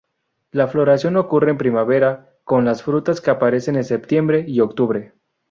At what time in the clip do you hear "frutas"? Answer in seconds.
2.81-3.21